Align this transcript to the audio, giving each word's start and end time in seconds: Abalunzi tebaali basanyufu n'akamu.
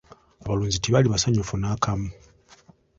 Abalunzi 0.43 0.77
tebaali 0.79 1.07
basanyufu 1.13 1.55
n'akamu. 1.57 2.09